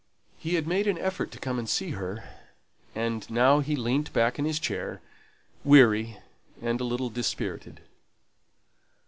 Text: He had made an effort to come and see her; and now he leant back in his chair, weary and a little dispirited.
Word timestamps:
He 0.39 0.55
had 0.55 0.65
made 0.65 0.87
an 0.87 0.97
effort 0.97 1.29
to 1.29 1.37
come 1.37 1.59
and 1.59 1.69
see 1.69 1.91
her; 1.91 2.23
and 2.95 3.29
now 3.29 3.59
he 3.59 3.75
leant 3.75 4.11
back 4.11 4.39
in 4.39 4.45
his 4.45 4.57
chair, 4.57 4.99
weary 5.63 6.17
and 6.59 6.81
a 6.81 6.85
little 6.85 7.11
dispirited. 7.11 7.81